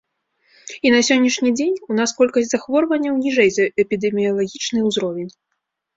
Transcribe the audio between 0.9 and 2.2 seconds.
на сённяшні дзень у нас